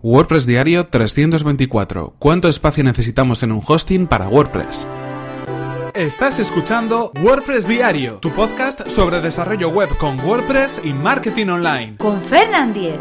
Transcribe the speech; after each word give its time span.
WordPress 0.00 0.46
Diario 0.46 0.86
324. 0.86 2.14
¿Cuánto 2.20 2.46
espacio 2.48 2.84
necesitamos 2.84 3.42
en 3.42 3.50
un 3.50 3.62
hosting 3.66 4.06
para 4.06 4.28
WordPress? 4.28 4.86
Estás 5.94 6.38
escuchando 6.38 7.10
WordPress 7.20 7.66
Diario, 7.66 8.18
tu 8.18 8.30
podcast 8.30 8.88
sobre 8.88 9.20
desarrollo 9.20 9.70
web 9.70 9.88
con 9.98 10.20
WordPress 10.20 10.82
y 10.84 10.92
marketing 10.92 11.48
online. 11.48 11.96
Con 11.96 12.20
Fernand 12.20 12.74
Diez. 12.74 13.00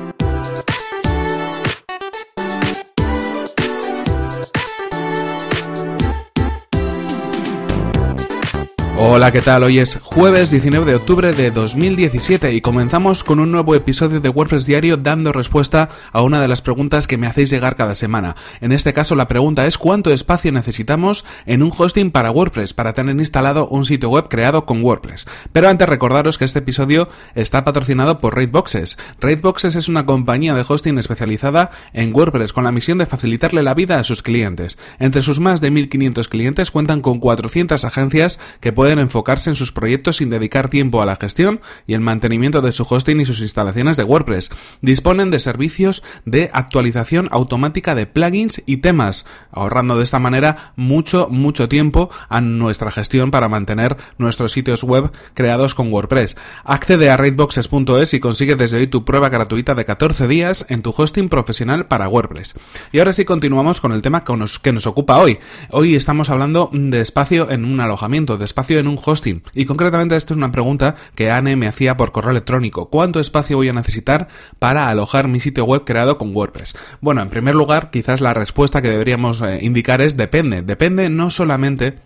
Hola, 8.99 9.31
¿qué 9.31 9.43
tal? 9.43 9.61
Hoy 9.61 9.77
es 9.77 9.99
jueves 10.01 10.49
19 10.49 10.83
de 10.83 10.95
octubre 10.95 11.31
de 11.31 11.51
2017 11.51 12.53
y 12.53 12.61
comenzamos 12.61 13.23
con 13.23 13.39
un 13.39 13.51
nuevo 13.51 13.75
episodio 13.75 14.19
de 14.21 14.29
WordPress 14.29 14.65
Diario 14.65 14.97
dando 14.97 15.31
respuesta 15.31 15.89
a 16.11 16.23
una 16.23 16.41
de 16.41 16.47
las 16.47 16.63
preguntas 16.63 17.05
que 17.05 17.15
me 17.15 17.27
hacéis 17.27 17.51
llegar 17.51 17.75
cada 17.75 17.93
semana. 17.93 18.35
En 18.59 18.71
este 18.71 18.93
caso 18.93 19.15
la 19.15 19.27
pregunta 19.27 19.67
es 19.67 19.77
¿cuánto 19.77 20.11
espacio 20.11 20.51
necesitamos 20.51 21.25
en 21.45 21.61
un 21.61 21.71
hosting 21.77 22.09
para 22.09 22.31
WordPress 22.31 22.73
para 22.73 22.93
tener 22.93 23.15
instalado 23.17 23.67
un 23.67 23.85
sitio 23.85 24.09
web 24.09 24.29
creado 24.29 24.65
con 24.65 24.83
WordPress? 24.83 25.27
Pero 25.53 25.69
antes 25.69 25.87
recordaros 25.87 26.39
que 26.39 26.45
este 26.45 26.59
episodio 26.59 27.07
está 27.35 27.63
patrocinado 27.63 28.19
por 28.19 28.35
Raidboxes. 28.35 28.97
Raidboxes 29.21 29.75
es 29.75 29.89
una 29.89 30.07
compañía 30.07 30.55
de 30.55 30.65
hosting 30.67 30.97
especializada 30.97 31.69
en 31.93 32.15
WordPress 32.15 32.51
con 32.51 32.63
la 32.63 32.71
misión 32.71 32.97
de 32.97 33.05
facilitarle 33.05 33.61
la 33.61 33.75
vida 33.75 33.99
a 33.99 34.03
sus 34.03 34.23
clientes. 34.23 34.79
Entre 34.97 35.21
sus 35.21 35.39
más 35.39 35.61
de 35.61 35.69
1500 35.69 36.27
clientes 36.29 36.71
cuentan 36.71 37.01
con 37.01 37.19
400 37.19 37.85
agencias 37.85 38.39
que 38.59 38.73
pueden 38.73 38.86
enfocarse 38.93 39.49
en 39.49 39.55
sus 39.55 39.71
proyectos 39.71 40.17
sin 40.17 40.29
dedicar 40.29 40.69
tiempo 40.69 41.01
a 41.01 41.05
la 41.05 41.15
gestión 41.15 41.61
y 41.85 41.93
el 41.93 42.01
mantenimiento 42.01 42.61
de 42.61 42.71
su 42.71 42.85
hosting 42.89 43.19
y 43.21 43.25
sus 43.25 43.41
instalaciones 43.41 43.97
de 43.97 44.03
WordPress. 44.03 44.49
Disponen 44.81 45.31
de 45.31 45.39
servicios 45.39 46.03
de 46.25 46.49
actualización 46.53 47.27
automática 47.31 47.95
de 47.95 48.07
plugins 48.07 48.63
y 48.65 48.77
temas, 48.77 49.25
ahorrando 49.51 49.97
de 49.97 50.03
esta 50.03 50.19
manera 50.19 50.73
mucho, 50.75 51.27
mucho 51.29 51.67
tiempo 51.69 52.09
a 52.29 52.41
nuestra 52.41 52.91
gestión 52.91 53.31
para 53.31 53.49
mantener 53.49 53.97
nuestros 54.17 54.51
sitios 54.51 54.83
web 54.83 55.11
creados 55.33 55.75
con 55.75 55.91
WordPress. 55.91 56.37
Accede 56.63 57.09
a 57.09 57.17
raidboxes.es 57.17 58.13
y 58.13 58.19
consigue 58.19 58.55
desde 58.55 58.77
hoy 58.77 58.87
tu 58.87 59.05
prueba 59.05 59.29
gratuita 59.29 59.75
de 59.75 59.85
14 59.85 60.27
días 60.27 60.65
en 60.69 60.81
tu 60.81 60.93
hosting 60.95 61.29
profesional 61.29 61.87
para 61.87 62.07
WordPress. 62.07 62.55
Y 62.91 62.99
ahora 62.99 63.13
sí 63.13 63.25
continuamos 63.25 63.81
con 63.81 63.91
el 63.91 64.01
tema 64.01 64.23
que 64.23 64.35
nos, 64.35 64.59
que 64.59 64.71
nos 64.71 64.87
ocupa 64.87 65.17
hoy. 65.17 65.39
Hoy 65.71 65.95
estamos 65.95 66.29
hablando 66.29 66.69
de 66.73 67.01
espacio 67.01 67.49
en 67.49 67.65
un 67.65 67.79
alojamiento, 67.79 68.37
de 68.37 68.45
espacio 68.45 68.76
en 68.79 68.87
un 68.87 68.99
hosting. 69.03 69.43
Y 69.53 69.65
concretamente 69.65 70.15
esta 70.15 70.33
es 70.33 70.37
una 70.37 70.51
pregunta 70.51 70.95
que 71.15 71.31
Anne 71.31 71.55
me 71.55 71.67
hacía 71.67 71.97
por 71.97 72.11
correo 72.11 72.31
electrónico. 72.31 72.89
¿Cuánto 72.89 73.19
espacio 73.19 73.57
voy 73.57 73.69
a 73.69 73.73
necesitar 73.73 74.27
para 74.59 74.89
alojar 74.89 75.27
mi 75.27 75.39
sitio 75.39 75.65
web 75.65 75.83
creado 75.85 76.17
con 76.17 76.35
WordPress? 76.35 76.75
Bueno, 77.01 77.21
en 77.21 77.29
primer 77.29 77.55
lugar, 77.55 77.89
quizás 77.91 78.21
la 78.21 78.33
respuesta 78.33 78.81
que 78.81 78.89
deberíamos 78.89 79.41
eh, 79.41 79.59
indicar 79.61 80.01
es 80.01 80.17
depende. 80.17 80.61
Depende 80.61 81.09
no 81.09 81.29
solamente 81.29 81.99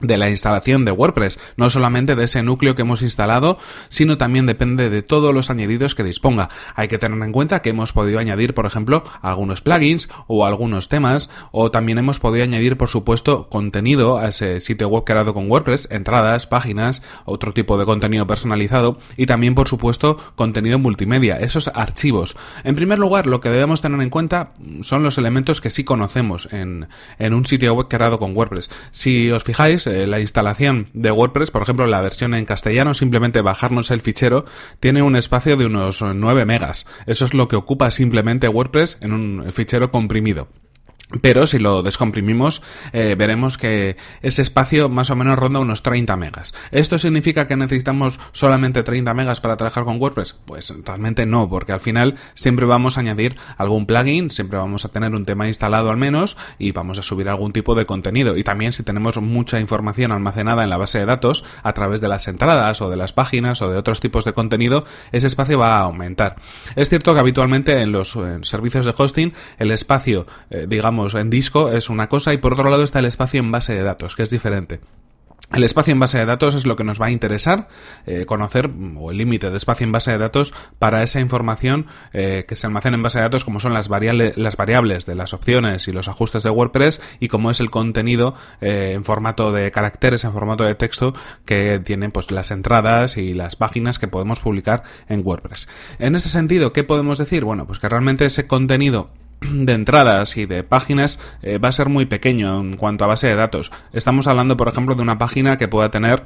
de 0.00 0.16
la 0.16 0.30
instalación 0.30 0.84
de 0.84 0.92
WordPress, 0.92 1.38
no 1.56 1.70
solamente 1.70 2.16
de 2.16 2.24
ese 2.24 2.42
núcleo 2.42 2.74
que 2.74 2.82
hemos 2.82 3.02
instalado, 3.02 3.58
sino 3.88 4.18
también 4.18 4.46
depende 4.46 4.90
de 4.90 5.02
todos 5.02 5.34
los 5.34 5.50
añadidos 5.50 5.94
que 5.94 6.04
disponga. 6.04 6.48
Hay 6.74 6.88
que 6.88 6.98
tener 6.98 7.20
en 7.22 7.32
cuenta 7.32 7.62
que 7.62 7.70
hemos 7.70 7.92
podido 7.92 8.18
añadir, 8.18 8.54
por 8.54 8.66
ejemplo, 8.66 9.04
algunos 9.22 9.62
plugins 9.62 10.08
o 10.26 10.46
algunos 10.46 10.88
temas, 10.88 11.30
o 11.52 11.70
también 11.70 11.98
hemos 11.98 12.18
podido 12.18 12.44
añadir, 12.44 12.76
por 12.76 12.88
supuesto, 12.88 13.48
contenido 13.48 14.18
a 14.18 14.28
ese 14.28 14.60
sitio 14.60 14.88
web 14.88 15.04
creado 15.04 15.34
con 15.34 15.50
WordPress, 15.50 15.88
entradas, 15.90 16.46
páginas, 16.46 17.02
otro 17.24 17.52
tipo 17.52 17.78
de 17.78 17.84
contenido 17.84 18.26
personalizado 18.26 18.98
y 19.16 19.26
también, 19.26 19.54
por 19.54 19.68
supuesto, 19.68 20.16
contenido 20.36 20.78
multimedia, 20.78 21.36
esos 21.36 21.68
archivos. 21.74 22.36
En 22.64 22.74
primer 22.74 22.98
lugar, 22.98 23.26
lo 23.26 23.40
que 23.40 23.50
debemos 23.50 23.80
tener 23.80 24.00
en 24.00 24.10
cuenta 24.10 24.50
son 24.82 25.02
los 25.02 25.18
elementos 25.18 25.60
que 25.60 25.70
sí 25.70 25.84
conocemos 25.84 26.48
en, 26.52 26.88
en 27.18 27.34
un 27.34 27.46
sitio 27.46 27.74
web 27.74 27.88
creado 27.88 28.18
con 28.18 28.36
WordPress. 28.36 28.70
Si 28.90 29.30
os 29.30 29.44
fijáis, 29.44 29.86
eh, 29.90 30.06
la 30.06 30.20
instalación 30.20 30.88
de 30.92 31.10
WordPress, 31.10 31.50
por 31.50 31.62
ejemplo, 31.62 31.86
la 31.86 32.00
versión 32.00 32.34
en 32.34 32.44
castellano, 32.44 32.94
simplemente 32.94 33.40
bajarnos 33.40 33.90
el 33.90 34.00
fichero, 34.00 34.44
tiene 34.80 35.02
un 35.02 35.16
espacio 35.16 35.56
de 35.56 35.66
unos 35.66 36.02
9 36.02 36.46
megas. 36.46 36.86
Eso 37.06 37.24
es 37.24 37.34
lo 37.34 37.48
que 37.48 37.56
ocupa 37.56 37.90
simplemente 37.90 38.48
WordPress 38.48 38.98
en 39.02 39.12
un 39.12 39.52
fichero 39.52 39.90
comprimido. 39.90 40.48
Pero 41.22 41.46
si 41.46 41.58
lo 41.58 41.82
descomprimimos, 41.82 42.62
eh, 42.92 43.16
veremos 43.18 43.58
que 43.58 43.96
ese 44.22 44.42
espacio 44.42 44.88
más 44.88 45.10
o 45.10 45.16
menos 45.16 45.38
ronda 45.38 45.58
unos 45.58 45.82
30 45.82 46.16
megas. 46.16 46.54
¿Esto 46.70 46.98
significa 46.98 47.48
que 47.48 47.56
necesitamos 47.56 48.20
solamente 48.32 48.84
30 48.84 49.12
megas 49.14 49.40
para 49.40 49.56
trabajar 49.56 49.84
con 49.84 50.00
WordPress? 50.00 50.36
Pues 50.44 50.72
realmente 50.84 51.26
no, 51.26 51.48
porque 51.48 51.72
al 51.72 51.80
final 51.80 52.14
siempre 52.34 52.64
vamos 52.64 52.96
a 52.96 53.00
añadir 53.00 53.36
algún 53.56 53.86
plugin, 53.86 54.30
siempre 54.30 54.58
vamos 54.58 54.84
a 54.84 54.88
tener 54.88 55.12
un 55.12 55.24
tema 55.24 55.48
instalado 55.48 55.90
al 55.90 55.96
menos 55.96 56.36
y 56.58 56.70
vamos 56.70 56.98
a 57.00 57.02
subir 57.02 57.28
algún 57.28 57.52
tipo 57.52 57.74
de 57.74 57.86
contenido. 57.86 58.36
Y 58.36 58.44
también 58.44 58.72
si 58.72 58.84
tenemos 58.84 59.16
mucha 59.16 59.58
información 59.58 60.12
almacenada 60.12 60.62
en 60.62 60.70
la 60.70 60.76
base 60.76 61.00
de 61.00 61.06
datos 61.06 61.44
a 61.64 61.72
través 61.72 62.00
de 62.00 62.08
las 62.08 62.28
entradas 62.28 62.80
o 62.82 62.88
de 62.88 62.96
las 62.96 63.12
páginas 63.12 63.62
o 63.62 63.70
de 63.70 63.76
otros 63.76 64.00
tipos 64.00 64.24
de 64.24 64.32
contenido, 64.32 64.84
ese 65.10 65.26
espacio 65.26 65.58
va 65.58 65.78
a 65.78 65.80
aumentar. 65.80 66.36
Es 66.76 66.88
cierto 66.88 67.14
que 67.14 67.20
habitualmente 67.20 67.80
en 67.80 67.90
los 67.90 68.16
servicios 68.42 68.86
de 68.86 68.94
hosting 68.96 69.32
el 69.58 69.72
espacio, 69.72 70.26
eh, 70.50 70.66
digamos, 70.68 70.99
en 71.14 71.30
disco 71.30 71.70
es 71.70 71.88
una 71.90 72.08
cosa 72.08 72.32
y 72.32 72.38
por 72.38 72.52
otro 72.52 72.70
lado 72.70 72.82
está 72.82 72.98
el 72.98 73.06
espacio 73.06 73.40
en 73.40 73.50
base 73.50 73.74
de 73.74 73.82
datos, 73.82 74.16
que 74.16 74.22
es 74.22 74.30
diferente. 74.30 74.80
El 75.52 75.64
espacio 75.64 75.92
en 75.92 75.98
base 75.98 76.16
de 76.16 76.26
datos 76.26 76.54
es 76.54 76.64
lo 76.64 76.76
que 76.76 76.84
nos 76.84 77.00
va 77.00 77.06
a 77.06 77.10
interesar 77.10 77.66
eh, 78.06 78.24
conocer, 78.24 78.70
o 78.96 79.10
el 79.10 79.16
límite 79.16 79.50
de 79.50 79.56
espacio 79.56 79.84
en 79.84 79.90
base 79.90 80.12
de 80.12 80.18
datos 80.18 80.54
para 80.78 81.02
esa 81.02 81.18
información 81.18 81.86
eh, 82.12 82.44
que 82.46 82.54
se 82.54 82.68
almacena 82.68 82.94
en 82.94 83.02
base 83.02 83.18
de 83.18 83.24
datos, 83.24 83.44
como 83.44 83.58
son 83.58 83.74
las, 83.74 83.88
variables, 83.88 84.36
las 84.36 84.56
variables 84.56 85.06
de 85.06 85.16
las 85.16 85.34
opciones 85.34 85.88
y 85.88 85.92
los 85.92 86.06
ajustes 86.06 86.44
de 86.44 86.50
WordPress, 86.50 87.00
y 87.18 87.26
como 87.26 87.50
es 87.50 87.58
el 87.58 87.68
contenido 87.68 88.34
eh, 88.60 88.92
en 88.94 89.04
formato 89.04 89.50
de 89.50 89.72
caracteres, 89.72 90.22
en 90.22 90.32
formato 90.32 90.62
de 90.62 90.76
texto, 90.76 91.14
que 91.44 91.80
tienen 91.80 92.12
pues 92.12 92.30
las 92.30 92.52
entradas 92.52 93.16
y 93.16 93.34
las 93.34 93.56
páginas 93.56 93.98
que 93.98 94.06
podemos 94.06 94.38
publicar 94.38 94.84
en 95.08 95.22
WordPress. 95.26 95.68
En 95.98 96.14
ese 96.14 96.28
sentido, 96.28 96.72
¿qué 96.72 96.84
podemos 96.84 97.18
decir? 97.18 97.44
Bueno, 97.44 97.66
pues 97.66 97.80
que 97.80 97.88
realmente 97.88 98.24
ese 98.24 98.46
contenido 98.46 99.10
de 99.40 99.72
entradas 99.72 100.36
y 100.36 100.46
de 100.46 100.62
páginas 100.62 101.18
eh, 101.42 101.58
va 101.58 101.68
a 101.68 101.72
ser 101.72 101.88
muy 101.88 102.06
pequeño 102.06 102.60
en 102.60 102.76
cuanto 102.76 103.04
a 103.04 103.08
base 103.08 103.26
de 103.26 103.36
datos. 103.36 103.70
Estamos 103.92 104.26
hablando, 104.26 104.56
por 104.56 104.68
ejemplo, 104.68 104.94
de 104.94 105.02
una 105.02 105.18
página 105.18 105.56
que 105.58 105.68
pueda 105.68 105.90
tener 105.90 106.24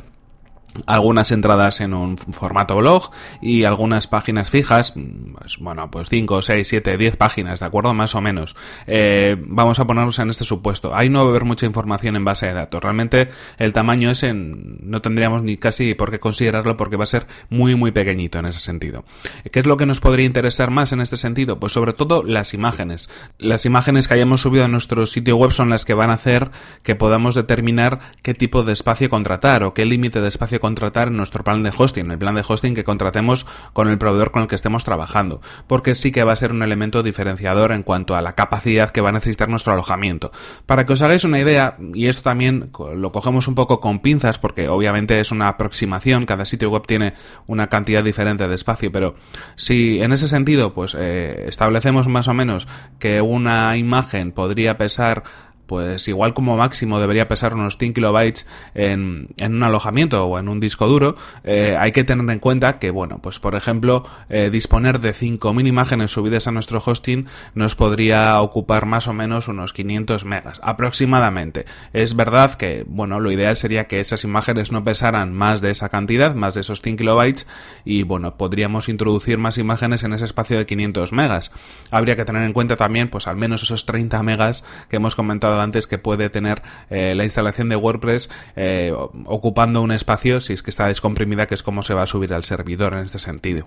algunas 0.86 1.30
entradas 1.30 1.80
en 1.80 1.94
un 1.94 2.16
formato 2.16 2.76
blog 2.76 3.10
y 3.40 3.64
algunas 3.64 4.06
páginas 4.06 4.50
fijas, 4.50 4.94
pues, 5.38 5.58
bueno, 5.58 5.90
pues 5.90 6.08
5, 6.08 6.42
6, 6.42 6.66
7, 6.66 6.96
10 6.96 7.16
páginas, 7.16 7.60
¿de 7.60 7.66
acuerdo? 7.66 7.94
Más 7.94 8.14
o 8.14 8.20
menos. 8.20 8.56
Eh, 8.86 9.36
vamos 9.46 9.78
a 9.78 9.86
ponernos 9.86 10.18
en 10.18 10.30
este 10.30 10.44
supuesto. 10.44 10.94
Ahí 10.94 11.08
no 11.08 11.20
va 11.20 11.26
a 11.26 11.28
haber 11.30 11.44
mucha 11.44 11.66
información 11.66 12.16
en 12.16 12.24
base 12.24 12.46
de 12.46 12.54
datos. 12.54 12.82
Realmente 12.82 13.28
el 13.58 13.72
tamaño 13.72 14.10
es 14.10 14.22
en, 14.22 14.78
no 14.82 15.00
tendríamos 15.00 15.42
ni 15.42 15.56
casi 15.56 15.94
por 15.94 16.10
qué 16.10 16.20
considerarlo 16.20 16.76
porque 16.76 16.96
va 16.96 17.04
a 17.04 17.08
ser 17.08 17.26
muy, 17.50 17.74
muy 17.74 17.92
pequeñito 17.92 18.38
en 18.38 18.46
ese 18.46 18.58
sentido. 18.58 19.04
¿Qué 19.50 19.60
es 19.60 19.66
lo 19.66 19.76
que 19.76 19.86
nos 19.86 20.00
podría 20.00 20.26
interesar 20.26 20.70
más 20.70 20.92
en 20.92 21.00
este 21.00 21.16
sentido? 21.16 21.58
Pues 21.60 21.72
sobre 21.72 21.92
todo 21.92 22.22
las 22.22 22.54
imágenes. 22.54 23.10
Las 23.38 23.64
imágenes 23.66 24.08
que 24.08 24.14
hayamos 24.14 24.42
subido 24.42 24.64
a 24.64 24.68
nuestro 24.68 25.06
sitio 25.06 25.36
web 25.36 25.52
son 25.52 25.70
las 25.70 25.84
que 25.84 25.94
van 25.94 26.10
a 26.10 26.14
hacer 26.14 26.50
que 26.82 26.94
podamos 26.94 27.34
determinar 27.34 28.00
qué 28.22 28.34
tipo 28.34 28.62
de 28.62 28.72
espacio 28.72 29.10
contratar 29.10 29.64
o 29.64 29.74
qué 29.74 29.84
límite 29.84 30.20
de 30.20 30.28
espacio 30.28 30.60
contratar 30.64 31.10
nuestro 31.10 31.44
plan 31.44 31.62
de 31.62 31.70
hosting, 31.76 32.10
el 32.10 32.16
plan 32.16 32.34
de 32.34 32.42
hosting 32.48 32.74
que 32.74 32.84
contratemos 32.84 33.44
con 33.74 33.90
el 33.90 33.98
proveedor 33.98 34.30
con 34.30 34.40
el 34.40 34.48
que 34.48 34.54
estemos 34.54 34.82
trabajando, 34.82 35.42
porque 35.66 35.94
sí 35.94 36.10
que 36.10 36.24
va 36.24 36.32
a 36.32 36.36
ser 36.36 36.52
un 36.52 36.62
elemento 36.62 37.02
diferenciador 37.02 37.70
en 37.72 37.82
cuanto 37.82 38.16
a 38.16 38.22
la 38.22 38.34
capacidad 38.34 38.88
que 38.88 39.02
va 39.02 39.10
a 39.10 39.12
necesitar 39.12 39.50
nuestro 39.50 39.74
alojamiento. 39.74 40.32
Para 40.64 40.86
que 40.86 40.94
os 40.94 41.02
hagáis 41.02 41.24
una 41.24 41.38
idea, 41.38 41.76
y 41.92 42.06
esto 42.06 42.22
también 42.22 42.70
lo 42.96 43.12
cogemos 43.12 43.46
un 43.46 43.54
poco 43.54 43.78
con 43.78 43.98
pinzas, 43.98 44.38
porque 44.38 44.70
obviamente 44.70 45.20
es 45.20 45.32
una 45.32 45.48
aproximación, 45.48 46.24
cada 46.24 46.46
sitio 46.46 46.70
web 46.70 46.86
tiene 46.86 47.12
una 47.46 47.66
cantidad 47.66 48.02
diferente 48.02 48.48
de 48.48 48.54
espacio, 48.54 48.90
pero 48.90 49.16
si 49.56 50.00
en 50.00 50.12
ese 50.12 50.28
sentido, 50.28 50.72
pues 50.72 50.96
eh, 50.98 51.44
establecemos 51.46 52.08
más 52.08 52.26
o 52.26 52.32
menos 52.32 52.66
que 52.98 53.20
una 53.20 53.76
imagen 53.76 54.32
podría 54.32 54.78
pesar 54.78 55.24
pues 55.66 56.08
igual 56.08 56.34
como 56.34 56.56
máximo 56.56 57.00
debería 57.00 57.28
pesar 57.28 57.54
unos 57.54 57.78
100 57.78 57.94
kilobytes 57.94 58.46
en, 58.74 59.28
en 59.38 59.54
un 59.54 59.62
alojamiento 59.62 60.24
o 60.24 60.38
en 60.38 60.48
un 60.48 60.60
disco 60.60 60.86
duro, 60.86 61.16
eh, 61.44 61.76
hay 61.78 61.92
que 61.92 62.04
tener 62.04 62.28
en 62.28 62.38
cuenta 62.38 62.78
que, 62.78 62.90
bueno, 62.90 63.18
pues 63.22 63.38
por 63.38 63.54
ejemplo, 63.54 64.04
eh, 64.28 64.50
disponer 64.50 65.00
de 65.00 65.10
5.000 65.10 65.66
imágenes 65.66 66.10
subidas 66.10 66.46
a 66.46 66.52
nuestro 66.52 66.82
hosting 66.84 67.26
nos 67.54 67.74
podría 67.74 68.40
ocupar 68.40 68.86
más 68.86 69.08
o 69.08 69.12
menos 69.12 69.48
unos 69.48 69.72
500 69.72 70.24
megas, 70.24 70.60
aproximadamente. 70.62 71.64
Es 71.92 72.16
verdad 72.16 72.54
que, 72.54 72.84
bueno, 72.86 73.20
lo 73.20 73.30
ideal 73.30 73.56
sería 73.56 73.84
que 73.84 74.00
esas 74.00 74.24
imágenes 74.24 74.72
no 74.72 74.84
pesaran 74.84 75.32
más 75.32 75.60
de 75.60 75.70
esa 75.70 75.88
cantidad, 75.88 76.34
más 76.34 76.54
de 76.54 76.60
esos 76.60 76.82
100 76.82 76.96
kilobytes, 76.96 77.46
y 77.84 78.02
bueno, 78.02 78.36
podríamos 78.36 78.88
introducir 78.88 79.38
más 79.38 79.58
imágenes 79.58 80.02
en 80.02 80.12
ese 80.12 80.24
espacio 80.24 80.58
de 80.58 80.66
500 80.66 81.12
megas. 81.12 81.52
Habría 81.90 82.16
que 82.16 82.24
tener 82.24 82.42
en 82.42 82.52
cuenta 82.52 82.76
también, 82.76 83.08
pues 83.08 83.26
al 83.26 83.36
menos 83.36 83.62
esos 83.62 83.86
30 83.86 84.22
megas 84.22 84.64
que 84.88 84.96
hemos 84.96 85.14
comentado 85.14 85.53
antes 85.60 85.86
que 85.86 85.98
puede 85.98 86.30
tener 86.30 86.62
eh, 86.90 87.14
la 87.14 87.24
instalación 87.24 87.68
de 87.68 87.76
WordPress 87.76 88.30
eh, 88.56 88.92
ocupando 89.26 89.82
un 89.82 89.92
espacio 89.92 90.40
si 90.40 90.52
es 90.52 90.62
que 90.62 90.70
está 90.70 90.86
descomprimida, 90.86 91.46
que 91.46 91.54
es 91.54 91.62
como 91.62 91.82
se 91.82 91.94
va 91.94 92.02
a 92.02 92.06
subir 92.06 92.34
al 92.34 92.44
servidor 92.44 92.94
en 92.94 93.00
este 93.00 93.18
sentido. 93.18 93.66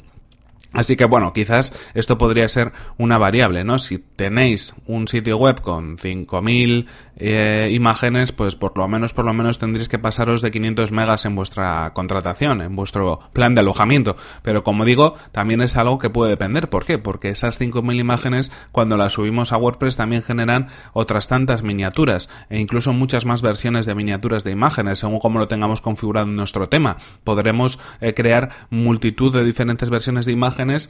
Así 0.73 0.95
que 0.97 1.05
bueno, 1.05 1.33
quizás 1.33 1.73
esto 1.93 2.17
podría 2.17 2.47
ser 2.49 2.73
una 2.97 3.17
variable, 3.17 3.63
¿no? 3.63 3.79
Si 3.79 3.99
tenéis 3.99 4.73
un 4.85 5.07
sitio 5.07 5.37
web 5.37 5.61
con 5.61 5.97
5000 5.97 6.87
eh, 7.19 7.69
imágenes, 7.73 8.31
pues 8.31 8.55
por 8.55 8.77
lo 8.77 8.87
menos, 8.87 9.13
por 9.13 9.25
lo 9.25 9.33
menos 9.33 9.57
tendréis 9.59 9.87
que 9.87 9.97
pasaros 9.97 10.41
de 10.41 10.51
500 10.51 10.91
megas 10.91 11.25
en 11.25 11.35
vuestra 11.35 11.91
contratación, 11.93 12.61
en 12.61 12.75
vuestro 12.75 13.21
plan 13.33 13.55
de 13.55 13.61
alojamiento. 13.61 14.17
Pero 14.43 14.63
como 14.63 14.85
digo, 14.85 15.15
también 15.31 15.61
es 15.61 15.77
algo 15.77 15.97
que 15.97 16.09
puede 16.09 16.31
depender. 16.31 16.69
¿Por 16.69 16.85
qué? 16.85 16.99
Porque 16.99 17.29
esas 17.29 17.57
5000 17.57 17.99
imágenes, 17.99 18.51
cuando 18.71 18.97
las 18.97 19.13
subimos 19.13 19.53
a 19.53 19.57
WordPress, 19.57 19.97
también 19.97 20.21
generan 20.21 20.67
otras 20.93 21.27
tantas 21.27 21.63
miniaturas 21.63 22.29
e 22.49 22.59
incluso 22.59 22.93
muchas 22.93 23.25
más 23.25 23.41
versiones 23.41 23.85
de 23.85 23.95
miniaturas 23.95 24.43
de 24.43 24.51
imágenes, 24.51 24.99
según 24.99 25.19
como 25.19 25.39
lo 25.39 25.47
tengamos 25.47 25.81
configurado 25.81 26.27
en 26.27 26.35
nuestro 26.35 26.69
tema. 26.69 26.97
Podremos 27.23 27.79
eh, 28.01 28.13
crear 28.13 28.49
multitud 28.69 29.33
de 29.33 29.43
diferentes 29.43 29.89
versiones 29.89 30.25
de 30.25 30.33
imágenes 30.33 30.57
canciones 30.67 30.89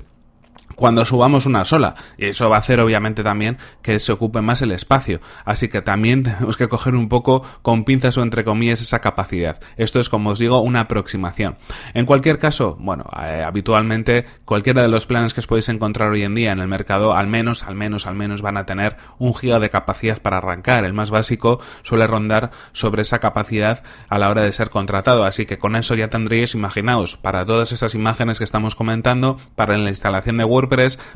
cuando 0.78 1.04
subamos 1.06 1.46
una 1.46 1.66
sola. 1.66 1.96
Y 2.18 2.28
eso 2.28 2.50
va 2.50 2.56
a 2.56 2.60
hacer 2.60 2.80
obviamente 2.80 3.24
también 3.24 3.58
que 3.82 4.00
se 4.00 4.12
ocupe 4.14 4.42
más 4.42 4.62
el 4.62 4.72
espacio. 4.72 5.20
Así 5.44 5.68
que 5.68 5.82
también 5.82 6.24
tenemos 6.24 6.56
que 6.56 6.70
coger 6.70 6.96
un 6.96 7.10
poco 7.10 7.44
con 7.62 7.84
pinzas 7.84 8.18
o 8.18 8.22
entre 8.22 8.46
comillas 8.46 8.80
esa 8.80 9.00
capacidad. 9.00 9.60
Esto 9.76 10.00
es 10.00 10.08
como 10.08 10.30
os 10.30 10.40
digo 10.40 10.62
una 10.62 10.82
aproximación. 10.82 11.58
En 11.94 12.06
cualquier 12.06 12.38
caso, 12.38 12.78
bueno, 12.80 13.06
eh, 13.22 13.44
habitualmente 13.46 14.26
cualquiera 14.46 14.84
de 14.84 14.88
los 14.88 15.06
planes 15.06 15.34
que 15.34 15.40
os 15.42 15.48
podéis 15.48 15.68
encontrar 15.70 16.12
hoy 16.12 16.24
en 16.24 16.36
día 16.36 16.52
en 16.52 16.60
el 16.60 16.68
mercado 16.68 17.16
al 17.16 17.28
menos, 17.28 17.64
al 17.64 17.76
menos, 17.76 18.06
al 18.06 18.16
menos 18.16 18.42
van 18.42 18.58
a 18.58 18.66
tener 18.66 18.98
un 19.18 19.34
giga 19.34 19.60
de 19.60 19.70
capacidad 19.70 20.22
para 20.22 20.38
arrancar. 20.38 20.86
El 20.86 20.94
más 20.94 21.10
básico 21.10 21.60
suele 21.82 22.06
rondar 22.06 22.52
sobre 22.72 23.02
esa 23.02 23.20
capacidad 23.20 23.84
a 24.10 24.20
la 24.20 24.30
hora 24.30 24.44
de 24.44 24.52
ser 24.52 24.70
contratado. 24.70 25.26
Así 25.26 25.48
que 25.48 25.58
con 25.58 25.76
eso 25.76 25.96
ya 25.96 26.10
tendríais, 26.10 26.54
imaginaos, 26.54 27.18
para 27.18 27.46
todas 27.46 27.72
esas 27.72 27.96
imágenes 27.96 28.38
que 28.38 28.44
estamos 28.44 28.76
comentando, 28.76 29.38
para 29.56 29.76
la 29.76 29.90
instalación 29.90 30.38
de 30.38 30.44
WordPress, 30.44 30.67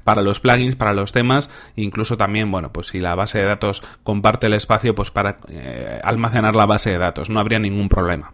para 0.03 0.21
los 0.21 0.39
plugins, 0.39 0.75
para 0.75 0.94
los 0.94 1.12
temas, 1.12 1.50
incluso 1.75 2.18
también, 2.18 2.51
bueno, 2.51 2.71
pues 2.71 2.88
si 2.88 3.00
la 3.00 3.15
base 3.15 3.39
de 3.39 3.45
datos 3.45 3.83
comparte 4.03 4.48
el 4.48 4.53
espacio, 4.53 4.95
pues 4.95 5.12
para 5.12 5.38
eh, 5.48 6.00
almacenar 6.03 6.56
la 6.56 6.65
base 6.65 6.92
de 6.92 6.98
datos, 6.98 7.30
no 7.30 7.39
habría 7.39 7.59
ningún 7.59 7.89
problema. 7.89 8.33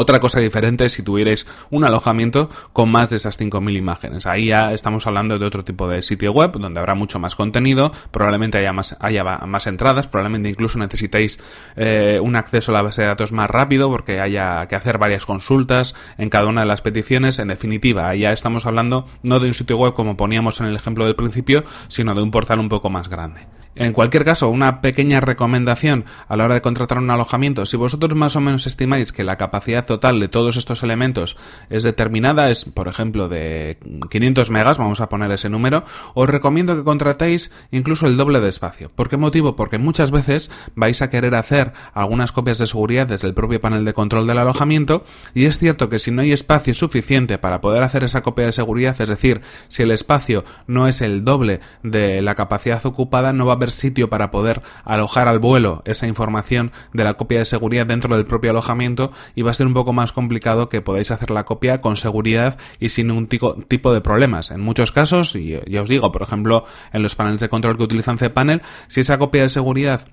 Otra 0.00 0.20
cosa 0.20 0.38
diferente 0.38 0.84
es 0.84 0.92
si 0.92 1.02
tuvierais 1.02 1.44
un 1.70 1.82
alojamiento 1.82 2.50
con 2.72 2.88
más 2.88 3.10
de 3.10 3.16
esas 3.16 3.36
5.000 3.40 3.76
imágenes. 3.76 4.26
Ahí 4.26 4.46
ya 4.46 4.72
estamos 4.72 5.08
hablando 5.08 5.40
de 5.40 5.44
otro 5.44 5.64
tipo 5.64 5.88
de 5.88 6.02
sitio 6.02 6.30
web 6.30 6.52
donde 6.52 6.78
habrá 6.78 6.94
mucho 6.94 7.18
más 7.18 7.34
contenido, 7.34 7.90
probablemente 8.12 8.58
haya 8.58 8.72
más, 8.72 8.96
haya 9.00 9.24
más 9.24 9.66
entradas, 9.66 10.06
probablemente 10.06 10.48
incluso 10.48 10.78
necesitéis 10.78 11.40
eh, 11.74 12.20
un 12.22 12.36
acceso 12.36 12.70
a 12.70 12.74
la 12.74 12.82
base 12.82 13.02
de 13.02 13.08
datos 13.08 13.32
más 13.32 13.50
rápido 13.50 13.90
porque 13.90 14.20
haya 14.20 14.68
que 14.68 14.76
hacer 14.76 14.98
varias 14.98 15.26
consultas 15.26 15.96
en 16.16 16.30
cada 16.30 16.46
una 16.46 16.60
de 16.60 16.68
las 16.68 16.80
peticiones. 16.80 17.40
En 17.40 17.48
definitiva, 17.48 18.08
ahí 18.08 18.20
ya 18.20 18.32
estamos 18.32 18.66
hablando 18.66 19.08
no 19.24 19.40
de 19.40 19.48
un 19.48 19.54
sitio 19.54 19.78
web 19.78 19.94
como 19.94 20.16
poníamos 20.16 20.60
en 20.60 20.66
el 20.66 20.76
ejemplo 20.76 21.06
del 21.06 21.16
principio, 21.16 21.64
sino 21.88 22.14
de 22.14 22.22
un 22.22 22.30
portal 22.30 22.60
un 22.60 22.68
poco 22.68 22.88
más 22.88 23.08
grande. 23.08 23.57
En 23.78 23.92
cualquier 23.92 24.24
caso, 24.24 24.48
una 24.48 24.80
pequeña 24.80 25.20
recomendación 25.20 26.04
a 26.26 26.36
la 26.36 26.44
hora 26.44 26.54
de 26.54 26.62
contratar 26.62 26.98
un 26.98 27.10
alojamiento. 27.10 27.64
Si 27.64 27.76
vosotros 27.76 28.12
más 28.16 28.34
o 28.34 28.40
menos 28.40 28.66
estimáis 28.66 29.12
que 29.12 29.22
la 29.22 29.36
capacidad 29.36 29.86
total 29.86 30.18
de 30.18 30.26
todos 30.26 30.56
estos 30.56 30.82
elementos 30.82 31.36
es 31.70 31.84
determinada, 31.84 32.50
es 32.50 32.64
por 32.64 32.88
ejemplo 32.88 33.28
de 33.28 33.78
500 34.10 34.50
megas, 34.50 34.78
vamos 34.78 35.00
a 35.00 35.08
poner 35.08 35.30
ese 35.30 35.48
número, 35.48 35.84
os 36.14 36.28
recomiendo 36.28 36.74
que 36.74 36.82
contratéis 36.82 37.52
incluso 37.70 38.08
el 38.08 38.16
doble 38.16 38.40
de 38.40 38.48
espacio. 38.48 38.90
¿Por 38.90 39.08
qué 39.08 39.16
motivo? 39.16 39.54
Porque 39.54 39.78
muchas 39.78 40.10
veces 40.10 40.50
vais 40.74 41.00
a 41.00 41.08
querer 41.08 41.36
hacer 41.36 41.72
algunas 41.94 42.32
copias 42.32 42.58
de 42.58 42.66
seguridad 42.66 43.06
desde 43.06 43.28
el 43.28 43.34
propio 43.34 43.60
panel 43.60 43.84
de 43.84 43.94
control 43.94 44.26
del 44.26 44.38
alojamiento 44.38 45.04
y 45.34 45.44
es 45.44 45.58
cierto 45.58 45.88
que 45.88 46.00
si 46.00 46.10
no 46.10 46.22
hay 46.22 46.32
espacio 46.32 46.74
suficiente 46.74 47.38
para 47.38 47.60
poder 47.60 47.84
hacer 47.84 48.02
esa 48.02 48.22
copia 48.22 48.46
de 48.46 48.52
seguridad, 48.52 49.00
es 49.00 49.08
decir, 49.08 49.40
si 49.68 49.84
el 49.84 49.92
espacio 49.92 50.44
no 50.66 50.88
es 50.88 51.00
el 51.00 51.24
doble 51.24 51.60
de 51.84 52.22
la 52.22 52.34
capacidad 52.34 52.84
ocupada, 52.84 53.32
no 53.32 53.46
va 53.46 53.52
a 53.52 53.56
haber 53.56 53.67
sitio 53.70 54.08
para 54.08 54.30
poder 54.30 54.62
alojar 54.84 55.28
al 55.28 55.38
vuelo 55.38 55.82
esa 55.84 56.06
información 56.06 56.72
de 56.92 57.04
la 57.04 57.14
copia 57.14 57.38
de 57.38 57.44
seguridad 57.44 57.86
dentro 57.86 58.14
del 58.14 58.24
propio 58.24 58.50
alojamiento 58.50 59.12
y 59.34 59.42
va 59.42 59.50
a 59.50 59.54
ser 59.54 59.66
un 59.66 59.74
poco 59.74 59.92
más 59.92 60.12
complicado 60.12 60.68
que 60.68 60.80
podáis 60.80 61.10
hacer 61.10 61.30
la 61.30 61.44
copia 61.44 61.80
con 61.80 61.96
seguridad 61.96 62.58
y 62.80 62.90
sin 62.90 63.08
ningún 63.08 63.26
tipo 63.26 63.92
de 63.92 64.00
problemas. 64.00 64.50
En 64.50 64.60
muchos 64.60 64.92
casos, 64.92 65.34
y 65.36 65.58
ya 65.66 65.82
os 65.82 65.88
digo, 65.88 66.12
por 66.12 66.22
ejemplo, 66.22 66.64
en 66.92 67.02
los 67.02 67.14
paneles 67.14 67.40
de 67.40 67.48
control 67.48 67.76
que 67.76 67.84
utilizan 67.84 68.18
cPanel, 68.18 68.62
si 68.88 69.00
esa 69.00 69.18
copia 69.18 69.42
de 69.42 69.48
seguridad 69.48 70.08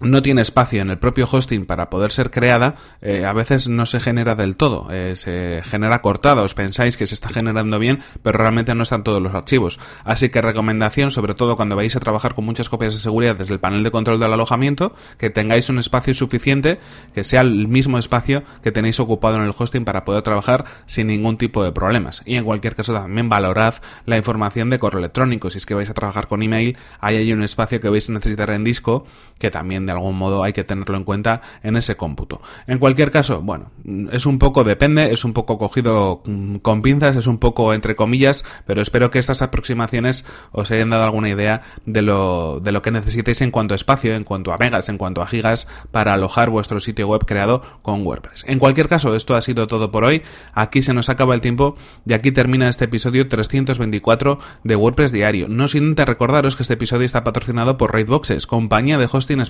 no 0.00 0.20
tiene 0.20 0.42
espacio 0.42 0.82
en 0.82 0.90
el 0.90 0.98
propio 0.98 1.26
hosting 1.30 1.64
para 1.64 1.88
poder 1.88 2.12
ser 2.12 2.30
creada, 2.30 2.74
eh, 3.00 3.24
a 3.24 3.32
veces 3.32 3.68
no 3.68 3.86
se 3.86 3.98
genera 3.98 4.34
del 4.34 4.56
todo, 4.56 4.88
eh, 4.90 5.14
se 5.16 5.62
genera 5.64 6.02
cortada, 6.02 6.42
os 6.42 6.54
pensáis 6.54 6.96
que 6.96 7.06
se 7.06 7.14
está 7.14 7.30
generando 7.30 7.78
bien, 7.78 8.00
pero 8.22 8.38
realmente 8.38 8.74
no 8.74 8.82
están 8.82 9.04
todos 9.04 9.22
los 9.22 9.34
archivos. 9.34 9.80
Así 10.04 10.28
que 10.28 10.42
recomendación, 10.42 11.10
sobre 11.10 11.34
todo 11.34 11.56
cuando 11.56 11.76
vais 11.76 11.96
a 11.96 12.00
trabajar 12.00 12.34
con 12.34 12.44
muchas 12.44 12.68
copias 12.68 12.92
de 12.92 12.98
seguridad 12.98 13.36
desde 13.36 13.54
el 13.54 13.60
panel 13.60 13.82
de 13.82 13.90
control 13.90 14.20
del 14.20 14.32
alojamiento, 14.32 14.94
que 15.18 15.30
tengáis 15.30 15.70
un 15.70 15.78
espacio 15.78 16.14
suficiente, 16.14 16.78
que 17.14 17.24
sea 17.24 17.40
el 17.40 17.66
mismo 17.66 17.98
espacio 17.98 18.42
que 18.62 18.72
tenéis 18.72 19.00
ocupado 19.00 19.36
en 19.36 19.42
el 19.42 19.54
hosting 19.56 19.84
para 19.84 20.04
poder 20.04 20.22
trabajar 20.22 20.66
sin 20.84 21.06
ningún 21.06 21.38
tipo 21.38 21.64
de 21.64 21.72
problemas. 21.72 22.22
Y 22.26 22.36
en 22.36 22.44
cualquier 22.44 22.74
caso 22.74 22.92
también 22.92 23.30
valorad 23.30 23.74
la 24.04 24.18
información 24.18 24.68
de 24.68 24.78
correo 24.78 24.98
electrónico, 24.98 25.48
si 25.48 25.56
es 25.56 25.64
que 25.64 25.74
vais 25.74 25.88
a 25.88 25.94
trabajar 25.94 26.28
con 26.28 26.42
email, 26.42 26.76
ahí 27.00 27.32
un 27.32 27.42
espacio 27.42 27.80
que 27.80 27.88
vais 27.88 28.08
a 28.10 28.12
necesitar 28.12 28.50
en 28.50 28.62
disco, 28.62 29.06
que 29.38 29.50
también 29.50 29.75
de 29.84 29.92
algún 29.92 30.16
modo 30.16 30.44
hay 30.44 30.52
que 30.52 30.64
tenerlo 30.64 30.96
en 30.96 31.04
cuenta 31.04 31.42
en 31.62 31.76
ese 31.76 31.96
cómputo. 31.96 32.40
En 32.66 32.78
cualquier 32.78 33.10
caso, 33.10 33.42
bueno, 33.42 33.72
es 34.12 34.24
un 34.24 34.38
poco 34.38 34.64
depende, 34.64 35.12
es 35.12 35.24
un 35.24 35.32
poco 35.32 35.58
cogido 35.58 36.22
mm, 36.24 36.56
con 36.56 36.80
pinzas, 36.82 37.16
es 37.16 37.26
un 37.26 37.38
poco 37.38 37.74
entre 37.74 37.96
comillas, 37.96 38.44
pero 38.66 38.80
espero 38.80 39.10
que 39.10 39.18
estas 39.18 39.42
aproximaciones 39.42 40.24
os 40.52 40.70
hayan 40.70 40.90
dado 40.90 41.04
alguna 41.04 41.28
idea 41.28 41.62
de 41.84 42.02
lo, 42.02 42.60
de 42.62 42.72
lo 42.72 42.82
que 42.82 42.90
necesitéis 42.90 43.40
en 43.40 43.50
cuanto 43.50 43.74
a 43.74 43.76
espacio, 43.76 44.14
en 44.14 44.24
cuanto 44.24 44.52
a 44.52 44.56
megas, 44.58 44.88
en 44.88 44.98
cuanto 44.98 45.22
a 45.22 45.26
gigas 45.26 45.66
para 45.90 46.14
alojar 46.14 46.50
vuestro 46.50 46.80
sitio 46.80 47.08
web 47.08 47.24
creado 47.26 47.62
con 47.82 48.06
WordPress. 48.06 48.44
En 48.46 48.58
cualquier 48.58 48.88
caso, 48.88 49.16
esto 49.16 49.34
ha 49.34 49.40
sido 49.40 49.66
todo 49.66 49.90
por 49.90 50.04
hoy. 50.04 50.22
Aquí 50.54 50.82
se 50.82 50.94
nos 50.94 51.08
acaba 51.08 51.34
el 51.34 51.40
tiempo 51.40 51.76
y 52.06 52.12
aquí 52.12 52.32
termina 52.32 52.68
este 52.68 52.84
episodio 52.84 53.28
324 53.28 54.38
de 54.62 54.76
WordPress 54.76 55.12
Diario. 55.12 55.48
No 55.48 55.68
sin 55.68 55.88
antes 55.88 56.06
recordaros 56.06 56.56
que 56.56 56.62
este 56.62 56.74
episodio 56.74 57.06
está 57.06 57.24
patrocinado 57.24 57.76
por 57.78 57.92
Raidboxes, 57.92 58.46
compañía 58.46 58.98
de 58.98 59.08
hosting 59.10 59.40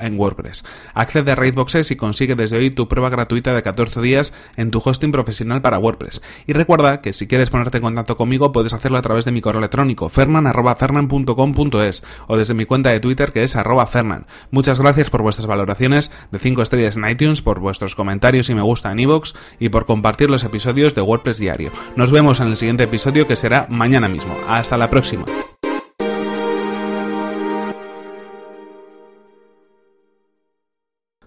en 0.00 0.18
WordPress. 0.18 0.64
Accede 0.94 1.32
a 1.32 1.34
Raidboxes 1.34 1.90
y 1.90 1.96
consigue 1.96 2.34
desde 2.34 2.56
hoy 2.56 2.70
tu 2.70 2.88
prueba 2.88 3.10
gratuita 3.10 3.54
de 3.54 3.62
14 3.62 4.00
días 4.00 4.32
en 4.56 4.70
tu 4.70 4.80
hosting 4.84 5.12
profesional 5.12 5.62
para 5.62 5.78
WordPress. 5.78 6.22
Y 6.46 6.52
recuerda 6.52 7.00
que 7.00 7.12
si 7.12 7.26
quieres 7.26 7.50
ponerte 7.50 7.78
en 7.78 7.82
contacto 7.82 8.16
conmigo 8.16 8.52
puedes 8.52 8.72
hacerlo 8.72 8.98
a 8.98 9.02
través 9.02 9.24
de 9.24 9.32
mi 9.32 9.40
correo 9.40 9.58
electrónico 9.60 10.08
fernan@fernan.com.es 10.08 12.04
o 12.26 12.36
desde 12.36 12.54
mi 12.54 12.64
cuenta 12.66 12.90
de 12.90 13.00
Twitter 13.00 13.32
que 13.32 13.42
es 13.42 13.56
fernan. 13.88 14.26
Muchas 14.50 14.80
gracias 14.80 15.10
por 15.10 15.22
vuestras 15.22 15.46
valoraciones 15.46 16.10
de 16.30 16.38
5 16.38 16.62
estrellas 16.62 16.96
en 16.96 17.08
iTunes, 17.08 17.42
por 17.42 17.60
vuestros 17.60 17.94
comentarios 17.94 18.48
y 18.50 18.54
me 18.54 18.62
gusta 18.62 18.92
en 18.92 19.00
iVoox 19.00 19.34
y 19.58 19.68
por 19.68 19.86
compartir 19.86 20.30
los 20.30 20.44
episodios 20.44 20.94
de 20.94 21.02
WordPress 21.02 21.38
Diario. 21.38 21.70
Nos 21.96 22.12
vemos 22.12 22.40
en 22.40 22.48
el 22.48 22.56
siguiente 22.56 22.84
episodio 22.84 23.26
que 23.26 23.36
será 23.36 23.66
mañana 23.70 24.08
mismo. 24.08 24.34
Hasta 24.48 24.76
la 24.76 24.90
próxima. 24.90 25.24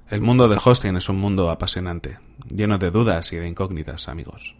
El 0.09 0.21
mundo 0.21 0.47
del 0.47 0.57
hosting 0.63 0.95
es 0.95 1.07
un 1.07 1.19
mundo 1.19 1.51
apasionante, 1.51 2.17
lleno 2.49 2.79
de 2.79 2.89
dudas 2.89 3.31
y 3.31 3.35
de 3.35 3.47
incógnitas, 3.47 4.09
amigos. 4.09 4.55